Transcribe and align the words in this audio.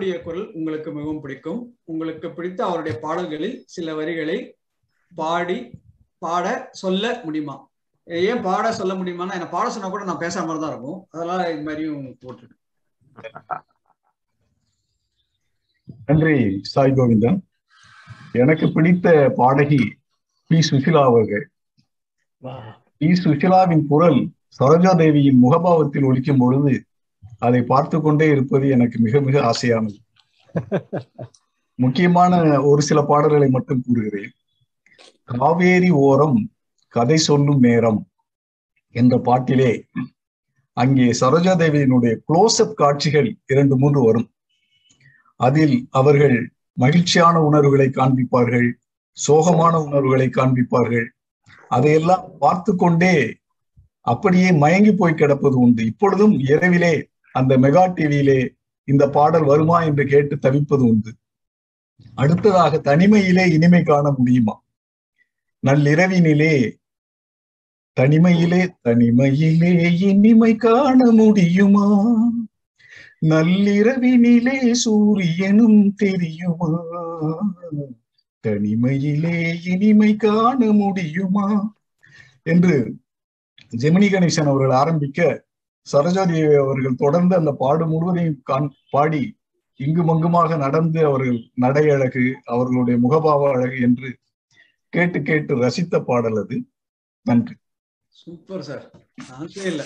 அவருடைய 0.00 0.20
குரல் 0.22 0.44
உங்களுக்கு 0.58 0.90
மிகவும் 0.92 1.20
பிடிக்கும். 1.20 1.58
உங்களுக்கு 1.84 2.28
பிடித்த 2.30 2.60
அவருடைய 2.64 2.94
பாடல்களில் 3.02 3.56
சில 3.66 3.94
வரிகளை 3.94 4.36
பாடி 5.12 5.56
பாட 6.22 6.46
சொல்ல 6.72 7.10
முடியுமா? 7.24 7.56
ஏன் 8.06 8.40
பாட 8.42 8.72
சொல்ல 8.72 8.92
முடியுமான்னா 8.94 9.36
என்ன 9.38 9.48
பாட 9.48 9.66
சொன்னா 9.70 9.88
கூட 9.88 10.04
நான் 10.04 10.22
பேசாம 10.22 10.56
தான் 10.56 10.72
இருக்கும் 10.72 10.98
அதனால 11.10 11.50
இது 11.52 11.62
மாதிரியும் 11.62 12.06
போட்டிருக்கேன் 12.22 12.58
நன்றி 16.08 16.34
சாய் 16.64 16.96
கோவிந்தன். 16.96 17.38
எனக்கு 18.34 18.68
பிடித்த 18.72 19.06
பாடகி 19.36 19.82
பி. 20.50 20.60
சுஷிலா 20.70 21.02
அவர்கள். 21.04 21.44
பி. 23.00 23.10
சுஷிலாவின் 23.24 23.86
குரல் 23.86 24.20
சரோஜா 24.58 24.94
தேவியின் 24.96 25.42
முகபாவத்தில் 25.44 26.08
ஒலிக்கும் 26.10 26.42
பொழுது 26.44 26.72
அதை 27.38 27.62
பார்த்து 27.62 28.00
கொண்டே 28.00 28.28
இருப்பது 28.28 28.68
எனக்கு 28.68 28.98
மிக 28.98 29.20
மிக 29.20 29.36
ஆசையானது. 29.50 29.98
முக்கியமான 31.74 32.60
ஒரு 32.60 32.82
சில 32.82 33.02
பாடல்களை 33.02 33.48
மட்டும் 33.48 33.84
கூறுகிறேன். 33.86 34.32
காவேரி 35.24 35.90
ஓரம் 35.90 36.38
கதை 36.88 37.16
சொல்லும் 37.16 37.58
நேரம் 37.58 38.00
என்ற 38.90 39.18
பாட்டிலே 39.18 39.72
அங்கே 40.72 41.06
சரோஜா 41.20 41.52
தேவியினுடைய 41.62 42.12
க்ளோஸ்அப் 42.26 42.74
காட்சிகள் 42.74 43.28
இரண்டு 43.46 43.74
மூன்று 43.76 44.00
வரும். 44.02 44.28
அதில் 45.36 45.76
அவர்கள் 45.90 46.52
மகிழ்ச்சியான 46.72 47.36
உணர்வுகளை 47.42 47.88
காண்பிப்பார்கள் 47.88 48.68
சோகமான 49.26 49.74
உணர்வுகளை 49.86 50.28
காண்பிப்பார்கள். 50.28 51.08
அதையெல்லாம் 51.68 52.24
பார்த்து 52.38 52.72
கொண்டே 52.76 53.14
அப்படியே 54.00 54.52
மயங்கி 54.52 54.92
போய் 54.92 55.14
கிடப்பது 55.14 55.56
உண்டு. 55.58 55.82
இப்பொழுதும் 55.84 56.34
இரவிலே 56.52 56.94
அந்த 57.32 57.58
மெகா 57.58 57.92
டிவியிலே 57.92 58.48
இந்த 58.84 59.08
பாடல் 59.08 59.44
வருமா 59.44 59.82
என்று 59.82 60.06
கேட்டு 60.06 60.38
தவிப்பது 60.38 60.84
உண்டு. 60.86 61.14
அடுத்ததாக 62.14 62.76
தனிமையிலே 62.76 63.52
இனிமை 63.52 63.82
காண 63.82 64.14
முடியுமா? 64.16 64.64
நள்ளிரவினிலே 65.66 66.76
தனிமையிலே 68.00 68.74
தனிமையிலே 68.88 69.98
இனிமை 70.00 70.56
காண 70.56 71.10
முடியுமா? 71.10 72.12
நள்ளிரவினிலே 73.26 74.72
சூரியனும் 74.72 75.94
தெரியுமா? 75.94 76.70
தனிமையிலே 78.46 79.62
இனிமை 79.64 80.16
காண 80.16 80.72
முடியுமா? 80.72 81.74
என்று 82.42 82.96
ஜெமினி 83.76 84.08
கணேசன் 84.08 84.46
அவர்கள் 84.46 84.76
ஆரம்பிக்க 84.76 85.48
சரோஜாதி 85.92 86.58
அவர்கள் 86.64 86.94
தொடர்ந்து 86.94 87.36
அந்த 87.36 87.52
பாடு 87.52 87.86
முழுவதையும் 87.86 88.40
காண் 88.42 88.74
பாடி 88.90 89.38
இங்கும் 89.76 90.08
அங்குமாக 90.08 90.56
நடந்து 90.56 91.04
அவர்கள் 91.04 91.50
நடை 91.54 91.90
அழகு 91.90 92.36
அவர்களுடைய 92.44 93.00
முகபாவ 93.00 93.52
அழகு 93.52 93.80
என்று 93.80 94.18
கேட்டு 94.88 95.22
கேட்டு 95.22 95.56
ரசித்த 95.56 96.00
பாடல் 96.00 96.36
அது. 96.36 96.62
நன்றி. 97.22 97.54
Super 98.08 98.62
sir. 98.62 98.90
சான்ஸே 99.30 99.66
இல்ல. 99.66 99.84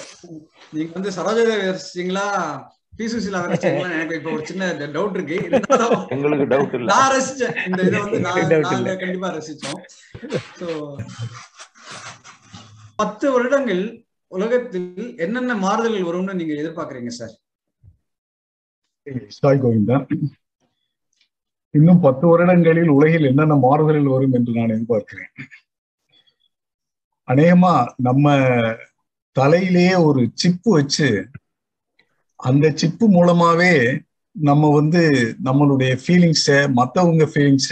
நீங்க 0.70 0.92
வந்து 0.92 1.10
சரோஜாதேவி 1.10 1.66
ரசிச்சீங்களா? 1.70 2.64
பி 2.96 3.04
சுசிலா 3.06 3.38
ரசிச்சீங்களா 3.44 3.92
எனக்கு 3.92 4.14
இப்ப 4.14 4.30
ஒரு 4.30 4.46
சின்ன 4.46 4.72
டவுட் 4.72 5.14
இருக்கு. 5.14 5.34
எங்களுக்கு 6.08 6.44
டவுட் 6.44 6.74
இல்ல. 6.74 6.94
நான் 6.94 7.12
ரசிச்சேன். 7.12 7.66
இந்த 7.66 7.82
இதை 7.82 8.00
வந்து 8.00 8.20
நான். 8.20 8.98
கண்டிப்பா 8.98 9.28
ரசிச்சோம். 9.28 9.80
சோ 10.60 10.96
பத்து 12.96 13.32
வருடங்கள் 13.32 14.03
உலகத்தில் 14.36 14.88
என்னென்ன 15.24 15.54
மாறுதல்கள் 15.64 16.08
வரும்னு 16.08 16.38
நீங்க 16.38 16.54
எதிர்பார்க்கறீங்க 16.54 17.12
சார்? 17.18 17.34
சாய் 19.38 19.60
கோவிந்தா 19.62 19.96
இன்னும் 21.74 22.00
பத்து 22.00 22.24
வருடங்களில் 22.28 22.90
உலகில் 22.96 23.28
என்னென்ன 23.30 23.54
மாறுதல்கள் 23.64 24.12
வரும் 24.14 24.34
என்று 24.38 24.56
நான் 24.56 24.74
எதிர்பார்க்கிறேன். 24.74 25.30
அநேகமா 27.28 27.72
நம்ம 28.06 28.32
தலையிலேயே 29.36 29.94
ஒரு 30.08 30.22
சிப்பு 30.34 30.70
வச்சு 30.70 31.08
அந்த 32.40 32.66
சிப்பு 32.80 33.06
மூலமாவே 33.08 33.74
நம்ம 34.36 34.70
வந்து 34.70 35.02
நம்மளுடைய 35.44 35.92
ஃபீலிங்ஸ 36.02 36.46
மத்தவங்க 36.78 37.24
ஃபீலிங்ஸ 37.32 37.70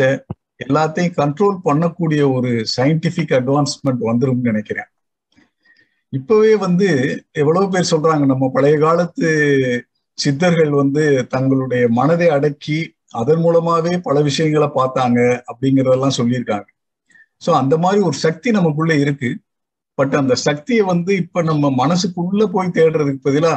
எல்லாத்தையும் 0.64 1.16
கண்ட்ரோல் 1.20 1.56
பண்ணக்கூடிய 1.64 2.22
ஒரு 2.36 2.50
சயின்டிபிக் 2.74 3.34
அட்வான்ஸ்மெண்ட் 3.38 4.02
வந்துரும்னு 4.08 4.50
நினைக்கிறேன். 4.50 4.88
இப்பவே 6.12 6.56
வந்து 6.56 6.88
எவ்வளவு 7.32 7.68
பேர் 7.68 7.90
சொல்றாங்க 7.90 8.24
நம்ம 8.26 8.50
பழைய 8.54 8.78
காலத்து 8.78 9.28
சித்தர்கள் 10.18 10.70
வந்து 10.70 11.26
தங்களுடைய 11.26 11.88
மனதை 11.88 12.28
அடக்கி 12.28 12.78
அதன் 13.10 13.42
மூலமாவே 13.44 13.98
பல 14.02 14.20
விஷயங்களை 14.20 14.68
பார்த்தாங்க 14.74 15.20
அப்படிங்கறதெல்லாம் 15.50 16.18
சொல்லியிருக்காங்க. 16.18 16.68
சோ 17.46 17.50
அந்த 17.50 17.74
மாதிரி 17.78 18.00
ஒரு 18.02 18.16
சக்தி 18.16 18.50
நமக்குள்ள 18.50 18.94
இருக்கு. 18.94 19.30
பட் 19.94 20.14
அந்த 20.14 20.34
சக்தியை 20.34 20.84
வந்து 20.84 21.16
இப்ப 21.16 21.42
நம்ம 21.42 21.70
மனசுக்குள்ள 21.82 22.44
போய் 22.46 22.74
தேடுறதுக்கு 22.74 23.26
பதிலா 23.28 23.54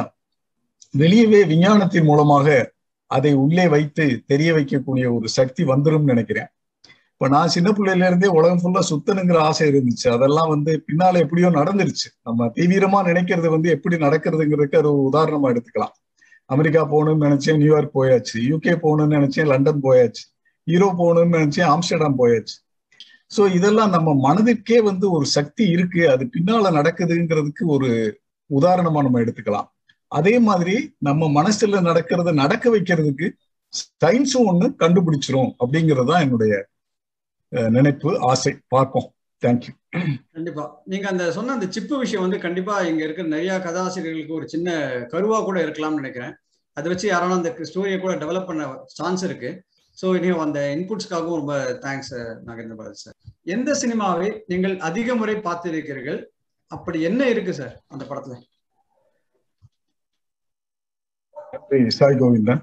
வெளியவே 0.98 1.40
விஞ்ஞானத்தின் 1.46 2.04
மூலமாக 2.04 2.74
அதை 3.10 3.32
உள்ளே 3.34 3.68
வைத்து 3.68 4.04
தெரிய 4.26 4.52
வைக்கக்கூடிய 4.52 5.06
ஒரு 5.16 5.28
சக்தி 5.28 5.64
வந்துடும் 5.64 6.10
நினைக்கிறேன். 6.12 6.50
இப்ப 7.16 7.28
நான் 7.28 7.48
சின்ன 7.48 7.68
பிள்ளையில 7.70 8.06
இருந்தே 8.06 8.26
உலகம் 8.26 8.58
ஃபுல்லா 8.62 8.80
சுத்தணுங்கிற 8.88 9.36
ஆசை 9.38 9.70
இருந்துச்சு. 9.70 10.08
அதெல்லாம் 10.08 10.48
வந்து 10.48 10.84
பின்னால 10.88 11.18
எப்படியோ 11.18 11.48
நடந்துருச்சு. 11.50 12.08
நம்ம 12.22 12.48
தீவிரமா 12.54 12.98
நினைக்கிறது 13.10 13.48
வந்து 13.50 13.70
எப்படி 13.70 13.96
நடக்கிறதுங்கிறதுக்கு 13.96 14.76
அது 14.76 14.88
ஒரு 14.94 15.00
உதாரணமா 15.10 15.50
எடுத்துக்கலாம். 15.52 15.94
அமெரிக்கா 16.46 16.82
போகணும்னு 16.92 17.26
நினைச்சேன் 17.26 17.56
நியூயார்க் 17.56 17.96
போயாச்சு. 17.98 18.36
யூகே 18.50 18.74
போகணும்னு 18.84 19.16
நினைச்சேன் 19.18 19.46
லண்டன் 19.46 19.80
போயாச்சு. 19.82 20.22
யூரோப் 20.66 21.00
போகணும்னு 21.00 21.36
நினைச்சேன் 21.38 21.70
ஆம்ஸ்டர்டாம் 21.74 22.18
போயாச்சு. 22.18 22.56
சோ 23.36 23.54
இதெல்லாம் 23.54 23.90
நம்ம 23.90 24.08
மனதிற்கே 24.26 24.82
வந்து 24.82 25.10
ஒரு 25.10 25.26
சக்தி 25.26 25.64
இருக்கு. 25.68 26.10
அது 26.10 26.30
பின்னால 26.36 26.74
நடக்குதுங்கிறதுக்கு 26.78 27.64
ஒரு 27.64 27.90
உதாரணமா 28.50 29.00
நம்ம 29.08 29.20
எடுத்துக்கலாம். 29.20 29.68
அதே 30.12 30.38
மாதிரி 30.38 30.96
நம்ம 30.98 31.42
மனசுல 31.42 31.80
நடக்கிறத 31.90 32.32
நடக்க 32.32 32.78
வைக்கிறதுக்கு 32.78 33.26
சயின்ஸும் 34.04 34.48
ஒண்ணு 34.50 34.66
கண்டுபிடிச்சிரும் 34.82 35.50
அப்படிங்கிறது 35.58 36.10
தான் 36.12 36.20
என்னுடைய 36.20 36.54
நினைப்பு 37.76 38.10
ஆசை. 38.30 38.52
பார்ப்போம். 38.74 39.08
தேங்க்யூ 39.42 39.72
கண்டிப்பா. 40.36 40.64
நீங்க 40.92 41.06
அந்த 41.12 41.24
சொன்ன 41.36 41.54
அந்த 41.56 41.66
சிப்பு 41.74 41.94
விஷயம் 42.02 42.24
வந்து 42.24 42.38
கண்டிப்பா 42.44 42.74
இங்க 42.90 43.02
இருக்கிற 43.04 43.26
நிறைய 43.34 43.52
கதாசிரியர்களுக்கு 43.66 44.38
ஒரு 44.38 44.46
சின்ன 44.54 44.74
கருவா 45.12 45.38
கூட 45.48 45.58
இருக்கலாம்னு 45.66 46.00
நினைக்கிறேன். 46.00 46.34
அதை 46.76 46.86
வச்சு 46.92 47.06
யாராலும் 47.08 47.38
அந்த 47.38 47.50
ஸ்டோரியை 47.70 47.98
கூட 48.00 48.14
டெவலப் 48.22 48.48
பண்ண 48.50 48.64
சான்ஸ் 48.98 49.24
இருக்கு. 49.28 49.50
ஸோ 49.98 50.06
இனியும் 50.16 50.42
அந்த 50.44 50.58
இன்புட்ஸ்க்காகவும் 50.76 51.40
ரொம்ப 51.40 51.54
தேங்க்ஸ் 51.84 52.12
நாகேந்திர 52.46 52.76
பாரதி 52.80 53.00
சார் 53.04 53.16
எந்த 53.56 53.70
சினிமாவை 53.82 54.28
நீங்கள் 54.52 54.74
அதிக 54.88 55.14
முறை 55.20 55.36
பார்த்திருக்கிறீர்கள்? 55.46 56.20
அப்படி 56.72 56.98
என்ன 57.10 57.28
இருக்கு 57.34 57.54
சார் 57.60 57.74
அந்த 57.94 58.04
படத்துல? 58.10 58.36
சாய் 61.98 62.18
கோவிந்தன். 62.20 62.60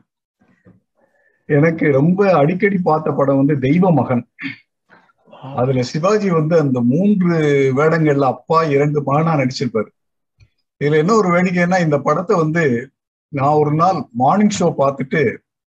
எனக்கு 1.49 1.85
ரொம்ப 1.99 2.21
அடிக்கடி 2.41 2.77
பார்த்த 2.89 3.11
படம் 3.11 3.39
வந்து 3.41 3.55
தெய்வ 3.65 3.91
மகன் 3.91 4.23
அதுல 5.43 5.81
சிவாஜி 5.81 6.29
வந்து 6.29 6.55
அந்த 6.59 6.79
மூன்று 6.81 7.35
வேடங்கள்ல 7.79 8.27
அப்பா 8.33 8.59
இரண்டு 8.75 8.99
மகனா 9.03 9.33
நடிச்சிருப்பாரு. 9.35 9.89
இதுல 10.81 10.99
என்ன 11.03 11.13
ஒரு 11.13 11.29
வேடிக்கைன்னா 11.35 11.77
இந்த 11.79 11.97
படத்தை 11.99 12.35
வந்து 12.37 12.63
நான் 13.33 13.59
ஒரு 13.61 13.73
நாள் 13.73 13.99
மார்னிங் 14.21 14.55
ஷோ 14.59 14.67
பார்த்துட்டு 14.81 15.21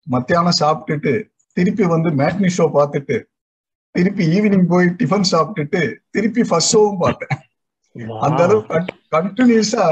மத்தியானம் 0.06 0.61
சாப்பிட்டுட்டு 0.61 1.12
திருப்பி 1.56 1.84
வந்து 1.84 2.11
மேட்னி 2.11 2.50
ஷோ 2.59 2.66
பார்த்துட்டு 2.78 3.16
திருப்பி 3.94 4.25
ஈவினிங் 4.37 4.66
போய் 4.66 4.87
டிஃபன் 5.00 5.31
சாப்பிட்டுட்டு 5.32 5.81
திருப்பி 6.11 6.43
ஃபர்ஸ்ட் 6.43 6.72
ஷோவும் 6.75 7.03
பார்த்தேன். 7.05 7.32
அந்த 8.27 8.41
அளவு 8.44 8.61
கண்டினியூஸா 9.16 9.87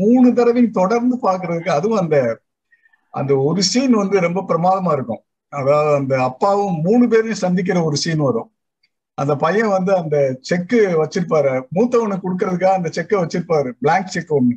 மூணு 0.00 0.28
தடவையும் 0.32 0.76
தொடர்ந்து 0.80 1.16
பாக்குறதுக்கு 1.22 1.70
அதுவும் 1.78 2.00
அந்த 2.02 2.16
அந்த 3.14 3.32
ஒரு 3.48 3.62
சீன் 3.62 3.94
வந்து 4.02 4.20
ரொம்ப 4.20 4.40
பிரமாதமா 4.48 4.92
இருக்கும். 4.92 5.22
அதாவது 5.52 5.94
அந்த 5.96 6.14
அப்பாவும் 6.22 6.76
மூணு 6.80 7.04
பேரையும் 7.08 7.42
சந்திக்கிற 7.42 7.78
ஒரு 7.84 7.96
சீன் 7.96 8.22
வரும். 8.28 8.48
அந்த 9.14 9.36
பையன் 9.36 9.68
வந்து 9.68 9.96
அந்த 9.96 10.38
செக்கு 10.40 10.80
வச்சிருப்பாரு. 11.04 11.62
மூத்தவனுக்கு 11.74 12.22
கொடுக்கறதுக்காக 12.22 12.76
அந்த 12.78 12.88
செக்கை 12.88 13.22
வச்சிருப்பாரு. 13.22 13.70
பிளாங்க் 13.80 14.06
செக் 14.06 14.32
ஒண்ணு. 14.34 14.56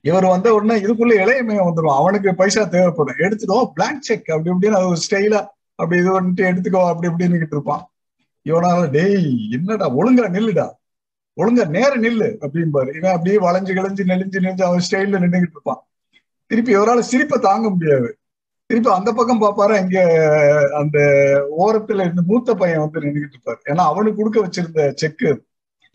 இவர் 0.00 0.24
வந்த 0.24 0.54
உடனே 0.54 0.80
இதுக்குள்ள 0.80 1.12
இளையமையம் 1.24 1.66
வந்துடும் 1.68 1.96
அவனுக்கு 1.96 2.34
பைசா 2.34 2.64
தேவைப்படும். 2.64 3.16
எடுத்துடும் 3.16 3.70
பிளாங்க் 3.74 4.02
செக் 4.02 4.30
அப்படி 4.30 4.50
இப்படின்னு 4.50 4.78
அது 4.78 4.88
ஒரு 4.88 5.00
ஸ்டைலா 5.10 5.46
அப்படி 5.74 6.00
இது 6.00 6.22
வந்துட்டு 6.22 6.50
எடுத்துக்கோ 6.50 6.88
அப்படி 6.88 7.08
இப்படின்னு 7.12 7.34
இருப்பான். 7.34 7.92
இவனால 8.44 8.90
டேய் 8.90 9.48
என்னடா 9.50 9.96
ஒழுங்கா 9.96 10.26
நில்லுடா. 10.36 10.70
ஒழுங்கா 11.36 11.66
நேர 11.68 11.96
நில்லு 11.96 12.28
அப்படிம்பாரு. 12.40 12.96
இவன் 12.96 13.12
அப்படியே 13.12 13.36
வளைஞ்சு 13.38 13.76
கிளைஞ்சு 13.76 14.02
நெளிஞ்சு 14.10 14.38
நெளிஞ்சு 14.44 14.62
அவன் 14.62 14.82
ஸ்டைல்ல 14.90 15.22
நின்றுகிட்டு 15.24 15.56
இருப்பான். 15.56 15.86
திருப்பி 16.46 16.76
இவரால் 16.76 17.08
சிரிப்பை 17.10 17.38
தாங்க 17.38 17.70
முடியாது. 17.70 18.18
திருப்பி 18.66 18.90
அந்த 18.90 19.12
பக்கம் 19.12 19.42
பாப்பாரு 19.42 19.80
இங்க 19.80 20.00
அந்த 20.76 20.98
ஓரத்துல 21.58 22.00
இருந்து 22.00 22.22
மூத்த 22.22 22.54
பையன் 22.54 22.78
வந்து 22.78 23.00
நின்றுகிட்டு 23.00 23.36
இருப்பாரு. 23.36 23.60
ஏன்னா 23.68 23.84
அவனுக்கு 23.92 24.22
கொடுக்க 24.22 24.38
வச்சிருந்த 24.40 24.92
செக்கு 24.94 25.44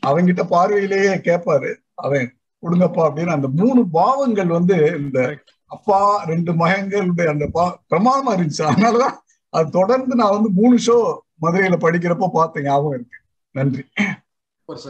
அவன்கிட்ட 0.08 0.44
பார்வையிலேயே 0.44 1.14
கேட்பாரு 1.28 1.76
அவன் 1.94 2.38
கொடுங்கப்பா 2.62 3.02
அப்படின்னு 3.08 3.36
அந்த 3.38 3.48
மூணு 3.48 3.88
பாவங்கள் 3.88 4.48
வந்து 4.48 4.76
இந்த 4.98 5.38
அப்பா 5.66 6.24
ரெண்டு 6.24 6.52
மகங்களுடைய 6.54 7.28
அந்த 7.28 7.48
பா 7.52 7.84
பிரமாதமா 7.90 8.32
இருந்துச்சு. 8.32 8.64
அதனாலதான் 8.64 9.16
அது 9.50 9.70
தொடர்ந்து 9.70 10.16
நான் 10.16 10.32
வந்து 10.32 10.50
மூணு 10.50 10.78
ஷோ 10.86 10.98
மதுரையில 11.42 11.78
படிக்கிறப்ப 11.82 12.30
பார்த்தேன் 12.34 12.64
ஞாபகம் 12.64 12.94
இருக்கு. 12.94 13.18
நன்றி. 13.52 13.86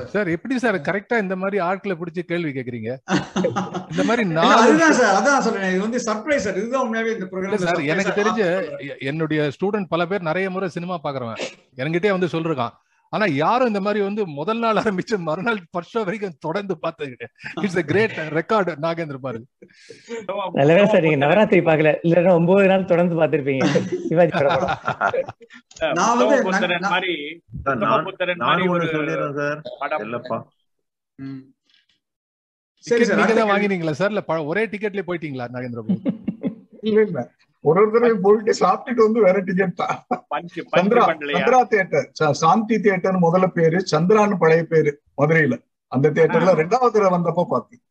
சார் 0.08 0.30
எப்படி 0.32 0.56
சார் 0.58 0.78
கரெக்டா 0.86 1.16
இந்த 1.18 1.36
மாதிரி 1.36 1.58
ஆட்களை 1.66 1.96
பிடிச்சி 1.98 2.22
கேள்வி 2.26 2.52
கேக்குறீங்க 2.52 2.90
இந்த 3.92 4.04
மாதிரி 4.04 4.24
அதுதான் 4.56 4.96
சார் 5.00 5.14
அதான் 5.18 5.44
சொல்றேன். 5.46 5.72
இது 5.72 5.82
வந்து 5.84 6.00
சர்ப்ரைஸ் 6.06 6.46
சார். 6.46 6.58
இதுதான் 6.58 6.84
உண்மையாவே 6.86 7.12
இந்த 7.16 7.26
ப்ரோக்ராம் 7.26 7.64
சார் 7.66 7.84
எனக்கு 7.94 8.14
தெரிஞ்ச 8.18 8.42
என்னுடைய 9.10 9.44
ஸ்டூடெண்ட் 9.56 9.92
பல 9.94 10.06
பேர் 10.08 10.28
நிறைய 10.30 10.50
முறை 10.50 10.70
சினிமா 10.76 10.98
பாக்குறவன் 11.06 11.42
என்கிட்டயே 11.78 12.16
வந்து 12.16 12.34
சொல்றான் 12.34 12.74
ஆனா 13.14 13.26
யாரும் 13.36 13.70
இந்த 13.70 13.82
மாதிரி 13.84 14.00
வந்து 14.04 14.22
முதல் 14.38 14.62
நாள் 14.64 14.80
ஆரம்பிச்சு 14.82 15.16
மறுநாள் 15.28 15.60
ஃபர்ஸ்ட் 15.70 15.94
ஷோ 15.94 16.02
வரைக்கும் 16.04 16.38
தொடர்ந்து 16.46 16.76
பார்த்தது 16.78 17.14
it's 17.62 17.78
a 17.78 17.86
great 17.88 18.16
record 18.38 18.72
Nagendra 18.86 19.20
பாரு 19.26 19.40
நல்லவே 20.58 20.84
சார் 20.86 21.06
நீங்க 21.06 21.20
நவராத்திரி 21.24 21.62
பாக்கல 21.68 21.94
இல்லன்னா 22.06 22.34
ஒன்பது 22.36 22.68
நாள் 22.68 22.90
தொடர்ந்து 22.92 23.18
பாத்திருப்பீங்க 23.20 23.68
சிவாஜி 24.06 24.34
படம். 24.34 24.66
மாதிரி 26.88 27.14
சார். 32.84 33.00
சார் 33.02 33.20
நீங்க 33.20 33.34
தான். 33.34 33.52
வாங்கினீங்களா 33.52 33.94
சார்? 33.96 34.12
இல்ல 34.14 34.22
ஒரே 34.48 34.64
டிக்கெட்லயே 34.72 35.08
போயிட்டீங்களா 35.08 35.48
நாகேந்திர 35.54 35.82
பாபு 35.84 36.14
ஒரு 37.68 37.80
ஒரு 37.82 37.92
தடவை 37.92 38.18
போயிட்டு 38.22 38.52
சாப்பிட்டுட்டு 38.60 39.04
வந்து 39.04 39.22
வேற 39.22 39.40
டிக்கெட் 39.40 39.76
தான். 39.76 39.96
சந்திரா 40.74 41.04
சந்திரா 41.36 41.62
தியேட்டர் 41.68 42.08
ச- 42.20 42.32
சாந்தி 42.36 42.80
தியேட்டர் 42.80 43.18
முதல்ல 43.18 43.48
பேரு 43.52 43.84
சந்திரான்னு 43.92 44.36
பழைய 44.40 44.64
பேரு 44.64 44.92
மதுரையில. 45.18 45.56
அந்த 45.92 46.08
தியேட்டர்ல 46.12 46.54
ரெண்டாவது 46.62 46.92
தடவை 46.92 47.12
வந்தப்போ 47.18 47.46
பார்த்தேன். 47.50 47.82